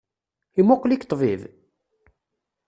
[0.59, 1.41] Imuqel-ik ṭṭbib?